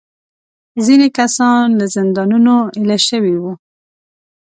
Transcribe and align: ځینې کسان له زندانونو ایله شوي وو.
ځینې 0.85 1.07
کسان 1.19 1.63
له 1.79 1.85
زندانونو 1.95 2.55
ایله 2.77 2.97
شوي 3.07 3.35
وو. 3.41 3.53